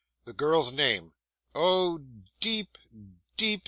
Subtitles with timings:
[0.23, 1.13] 'The girl's name?'
[1.53, 1.99] 'Oh
[2.39, 2.75] deep,
[3.37, 3.59] deep!